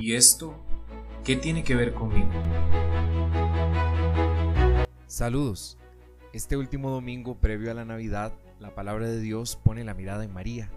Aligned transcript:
¿Y 0.00 0.14
esto 0.14 0.54
qué 1.24 1.36
tiene 1.36 1.64
que 1.64 1.74
ver 1.74 1.94
conmigo? 1.94 2.28
Saludos. 5.06 5.78
Este 6.32 6.56
último 6.56 6.90
domingo 6.90 7.40
previo 7.40 7.70
a 7.70 7.74
la 7.74 7.86
Navidad, 7.86 8.34
la 8.60 8.74
palabra 8.74 9.08
de 9.08 9.20
Dios 9.20 9.56
pone 9.56 9.84
la 9.84 9.94
mirada 9.94 10.24
en 10.24 10.34
María, 10.34 10.70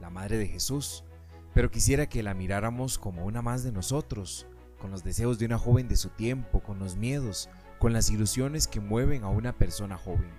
la 0.00 0.10
Madre 0.10 0.38
de 0.38 0.48
Jesús, 0.48 1.04
pero 1.54 1.70
quisiera 1.70 2.08
que 2.08 2.24
la 2.24 2.34
miráramos 2.34 2.98
como 2.98 3.24
una 3.24 3.42
más 3.42 3.62
de 3.62 3.70
nosotros, 3.70 4.46
con 4.80 4.90
los 4.90 5.04
deseos 5.04 5.38
de 5.38 5.46
una 5.46 5.58
joven 5.58 5.86
de 5.86 5.96
su 5.96 6.08
tiempo, 6.08 6.60
con 6.60 6.80
los 6.80 6.96
miedos, 6.96 7.48
con 7.78 7.92
las 7.92 8.10
ilusiones 8.10 8.66
que 8.66 8.80
mueven 8.80 9.22
a 9.22 9.28
una 9.28 9.56
persona 9.56 9.96
joven. 9.96 10.32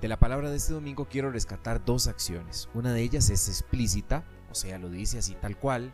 De 0.00 0.08
la 0.08 0.18
palabra 0.18 0.50
de 0.50 0.56
este 0.56 0.72
domingo 0.72 1.06
quiero 1.10 1.30
rescatar 1.30 1.84
dos 1.84 2.08
acciones. 2.08 2.68
Una 2.74 2.92
de 2.92 3.02
ellas 3.02 3.28
es 3.28 3.48
explícita, 3.48 4.24
o 4.50 4.54
sea, 4.54 4.78
lo 4.78 4.88
dice 4.88 5.18
así 5.18 5.34
tal 5.34 5.58
cual, 5.58 5.92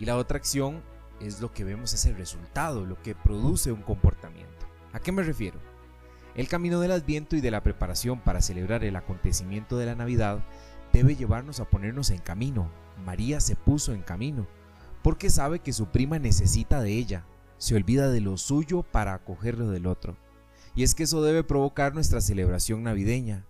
y 0.00 0.06
la 0.06 0.16
otra 0.16 0.38
acción 0.38 0.82
es 1.20 1.42
lo 1.42 1.52
que 1.52 1.62
vemos 1.62 1.92
es 1.92 2.06
el 2.06 2.16
resultado, 2.16 2.86
lo 2.86 3.00
que 3.02 3.14
produce 3.14 3.70
un 3.70 3.82
comportamiento. 3.82 4.66
¿A 4.94 4.98
qué 4.98 5.12
me 5.12 5.22
refiero? 5.22 5.60
El 6.34 6.48
camino 6.48 6.80
del 6.80 6.92
adviento 6.92 7.36
y 7.36 7.42
de 7.42 7.50
la 7.50 7.62
preparación 7.62 8.18
para 8.18 8.40
celebrar 8.40 8.82
el 8.82 8.96
acontecimiento 8.96 9.76
de 9.76 9.84
la 9.84 9.94
Navidad 9.94 10.42
debe 10.94 11.16
llevarnos 11.16 11.60
a 11.60 11.68
ponernos 11.68 12.08
en 12.08 12.18
camino. 12.18 12.72
María 13.04 13.40
se 13.40 13.56
puso 13.56 13.92
en 13.92 14.00
camino, 14.00 14.48
porque 15.02 15.28
sabe 15.28 15.58
que 15.58 15.74
su 15.74 15.88
prima 15.88 16.18
necesita 16.18 16.80
de 16.80 16.92
ella, 16.92 17.26
se 17.58 17.74
olvida 17.74 18.08
de 18.08 18.22
lo 18.22 18.38
suyo 18.38 18.82
para 18.82 19.12
acogerlo 19.12 19.68
del 19.68 19.86
otro. 19.86 20.16
Y 20.74 20.82
es 20.82 20.94
que 20.94 21.02
eso 21.02 21.22
debe 21.22 21.44
provocar 21.44 21.92
nuestra 21.92 22.22
celebración 22.22 22.82
navideña. 22.84 23.44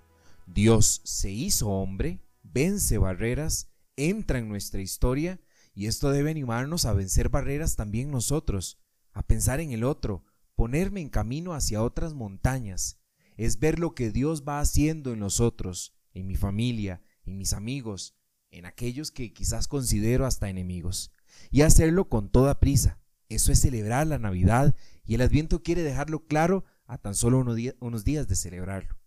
Dios 0.46 1.00
se 1.04 1.30
hizo 1.30 1.68
hombre, 1.68 2.18
vence 2.42 2.98
barreras, 2.98 3.68
entra 3.94 4.40
en 4.40 4.48
nuestra 4.48 4.80
historia 4.80 5.38
y 5.80 5.86
esto 5.86 6.10
debe 6.10 6.30
animarnos 6.30 6.84
a 6.84 6.92
vencer 6.92 7.30
barreras 7.30 7.74
también 7.74 8.10
nosotros, 8.10 8.78
a 9.14 9.22
pensar 9.22 9.60
en 9.60 9.72
el 9.72 9.82
otro, 9.82 10.22
ponerme 10.54 11.00
en 11.00 11.08
camino 11.08 11.54
hacia 11.54 11.82
otras 11.82 12.12
montañas. 12.12 13.00
Es 13.38 13.58
ver 13.60 13.78
lo 13.78 13.94
que 13.94 14.10
Dios 14.10 14.44
va 14.46 14.60
haciendo 14.60 15.14
en 15.14 15.20
nosotros, 15.20 15.94
en 16.12 16.26
mi 16.26 16.36
familia, 16.36 17.00
en 17.24 17.38
mis 17.38 17.54
amigos, 17.54 18.14
en 18.50 18.66
aquellos 18.66 19.10
que 19.10 19.32
quizás 19.32 19.68
considero 19.68 20.26
hasta 20.26 20.50
enemigos, 20.50 21.12
y 21.50 21.62
hacerlo 21.62 22.10
con 22.10 22.28
toda 22.28 22.60
prisa. 22.60 22.98
Eso 23.30 23.50
es 23.50 23.62
celebrar 23.62 24.06
la 24.06 24.18
Navidad 24.18 24.76
y 25.06 25.14
el 25.14 25.22
Adviento 25.22 25.62
quiere 25.62 25.82
dejarlo 25.82 26.26
claro 26.26 26.66
a 26.84 26.98
tan 26.98 27.14
solo 27.14 27.38
unos 27.38 28.04
días 28.04 28.28
de 28.28 28.36
celebrarlo. 28.36 28.98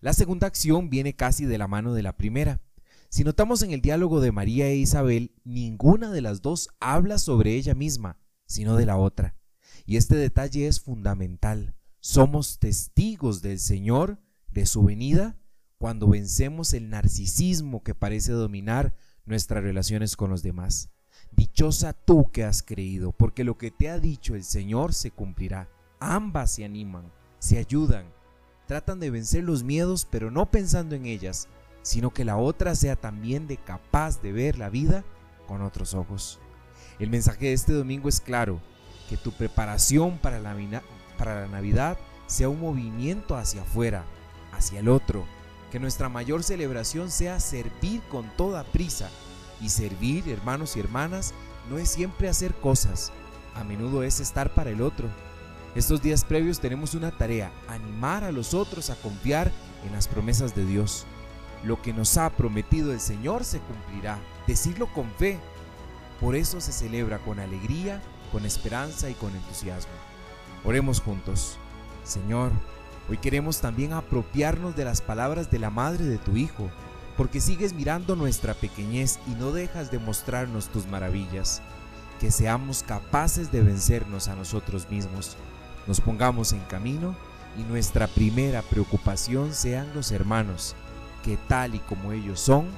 La 0.00 0.12
segunda 0.14 0.48
acción 0.48 0.90
viene 0.90 1.14
casi 1.14 1.44
de 1.44 1.58
la 1.58 1.68
mano 1.68 1.94
de 1.94 2.02
la 2.02 2.16
primera. 2.16 2.60
Si 3.10 3.24
notamos 3.24 3.62
en 3.62 3.70
el 3.70 3.80
diálogo 3.80 4.20
de 4.20 4.32
María 4.32 4.68
e 4.68 4.76
Isabel, 4.76 5.32
ninguna 5.42 6.10
de 6.10 6.20
las 6.20 6.42
dos 6.42 6.68
habla 6.78 7.16
sobre 7.16 7.54
ella 7.54 7.74
misma, 7.74 8.18
sino 8.44 8.76
de 8.76 8.84
la 8.84 8.98
otra. 8.98 9.34
Y 9.86 9.96
este 9.96 10.16
detalle 10.16 10.66
es 10.66 10.80
fundamental. 10.80 11.74
Somos 12.00 12.58
testigos 12.58 13.40
del 13.40 13.60
Señor, 13.60 14.20
de 14.50 14.66
su 14.66 14.82
venida, 14.82 15.38
cuando 15.78 16.08
vencemos 16.08 16.74
el 16.74 16.90
narcisismo 16.90 17.82
que 17.82 17.94
parece 17.94 18.32
dominar 18.32 18.94
nuestras 19.24 19.62
relaciones 19.62 20.14
con 20.14 20.28
los 20.28 20.42
demás. 20.42 20.90
Dichosa 21.32 21.94
tú 21.94 22.30
que 22.30 22.44
has 22.44 22.62
creído, 22.62 23.12
porque 23.12 23.42
lo 23.42 23.56
que 23.56 23.70
te 23.70 23.88
ha 23.88 23.98
dicho 23.98 24.34
el 24.34 24.44
Señor 24.44 24.92
se 24.92 25.10
cumplirá. 25.10 25.70
Ambas 25.98 26.50
se 26.50 26.64
animan, 26.66 27.10
se 27.38 27.56
ayudan, 27.56 28.06
tratan 28.66 29.00
de 29.00 29.10
vencer 29.10 29.44
los 29.44 29.64
miedos, 29.64 30.06
pero 30.10 30.30
no 30.30 30.50
pensando 30.50 30.94
en 30.94 31.06
ellas, 31.06 31.48
sino 31.88 32.10
que 32.10 32.26
la 32.26 32.36
otra 32.36 32.74
sea 32.74 32.96
también 32.96 33.46
de 33.46 33.56
capaz 33.56 34.20
de 34.20 34.30
ver 34.30 34.58
la 34.58 34.68
vida 34.68 35.04
con 35.46 35.62
otros 35.62 35.94
ojos. 35.94 36.38
El 36.98 37.08
mensaje 37.08 37.46
de 37.46 37.52
este 37.54 37.72
domingo 37.72 38.10
es 38.10 38.20
claro, 38.20 38.60
que 39.08 39.16
tu 39.16 39.32
preparación 39.32 40.18
para 40.18 40.38
la, 40.38 40.54
para 41.16 41.40
la 41.40 41.48
Navidad 41.48 41.96
sea 42.26 42.50
un 42.50 42.60
movimiento 42.60 43.36
hacia 43.36 43.62
afuera, 43.62 44.04
hacia 44.52 44.80
el 44.80 44.90
otro, 44.90 45.24
que 45.72 45.80
nuestra 45.80 46.10
mayor 46.10 46.42
celebración 46.42 47.10
sea 47.10 47.40
servir 47.40 48.02
con 48.10 48.28
toda 48.36 48.64
prisa. 48.64 49.08
Y 49.62 49.70
servir, 49.70 50.28
hermanos 50.28 50.76
y 50.76 50.80
hermanas, 50.80 51.32
no 51.70 51.78
es 51.78 51.88
siempre 51.88 52.28
hacer 52.28 52.54
cosas, 52.56 53.12
a 53.54 53.64
menudo 53.64 54.02
es 54.02 54.20
estar 54.20 54.52
para 54.52 54.68
el 54.68 54.82
otro. 54.82 55.08
Estos 55.74 56.02
días 56.02 56.22
previos 56.22 56.60
tenemos 56.60 56.92
una 56.92 57.16
tarea, 57.16 57.50
animar 57.66 58.24
a 58.24 58.30
los 58.30 58.52
otros 58.52 58.90
a 58.90 58.94
confiar 58.96 59.50
en 59.86 59.92
las 59.92 60.06
promesas 60.06 60.54
de 60.54 60.66
Dios. 60.66 61.06
Lo 61.64 61.82
que 61.82 61.92
nos 61.92 62.16
ha 62.16 62.30
prometido 62.30 62.92
el 62.92 63.00
Señor 63.00 63.44
se 63.44 63.60
cumplirá, 63.60 64.18
decirlo 64.46 64.86
con 64.92 65.10
fe. 65.12 65.38
Por 66.20 66.36
eso 66.36 66.60
se 66.60 66.72
celebra 66.72 67.18
con 67.18 67.40
alegría, 67.40 68.02
con 68.32 68.44
esperanza 68.44 69.10
y 69.10 69.14
con 69.14 69.34
entusiasmo. 69.34 69.92
Oremos 70.64 71.00
juntos. 71.00 71.58
Señor, 72.04 72.52
Hoy 73.10 73.16
queremos 73.16 73.62
también 73.62 73.94
apropiarnos 73.94 74.76
de 74.76 74.84
las 74.84 75.00
palabras 75.00 75.50
de 75.50 75.58
la 75.58 75.70
madre 75.70 76.04
de 76.04 76.18
tu 76.18 76.36
Hijo, 76.36 76.68
porque 77.16 77.40
sigues 77.40 77.72
mirando 77.72 78.16
nuestra 78.16 78.52
pequeñez 78.52 79.18
y 79.26 79.30
no 79.30 79.50
dejas 79.50 79.90
de 79.90 79.98
mostrarnos 79.98 80.68
tus 80.68 80.86
maravillas. 80.86 81.62
Que 82.20 82.30
seamos 82.30 82.82
capaces 82.82 83.50
de 83.50 83.62
vencernos 83.62 84.28
a 84.28 84.34
nosotros 84.34 84.90
mismos, 84.90 85.38
nos 85.86 86.02
pongamos 86.02 86.52
en 86.52 86.60
camino 86.60 87.16
y 87.56 87.62
nuestra 87.62 88.08
primera 88.08 88.60
preocupación 88.60 89.54
sean 89.54 89.88
los 89.94 90.12
hermanos, 90.12 90.76
que 91.28 91.36
tal 91.36 91.74
y 91.74 91.78
como 91.80 92.12
ellos 92.12 92.40
son, 92.40 92.68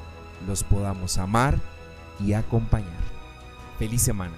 los 0.49 0.65
podamos 0.65 1.19
amar 1.19 1.57
y 2.19 2.33
acompañar. 2.33 2.91
Feliz 3.79 4.03
semana. 4.03 4.35